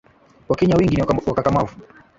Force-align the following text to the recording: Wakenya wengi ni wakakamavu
Wakenya 0.49 0.75
wengi 0.77 0.95
ni 0.95 1.01
wakakamavu 1.29 1.75